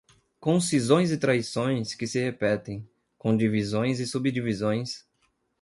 com 0.39 0.59
cisões 0.59 1.11
e 1.11 1.17
traições 1.19 1.93
que 1.93 2.07
se 2.07 2.19
repetem, 2.19 2.89
com 3.19 3.37
divisões 3.37 3.99
e 3.99 4.07
subdivisões 4.07 5.05